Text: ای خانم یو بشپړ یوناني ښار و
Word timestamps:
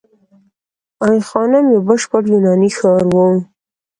ای 1.07 1.17
خانم 1.29 1.65
یو 1.73 1.81
بشپړ 1.89 2.23
یوناني 2.33 2.69
ښار 2.77 3.03
و 3.13 3.15